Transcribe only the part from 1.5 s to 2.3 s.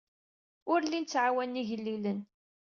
igellilen.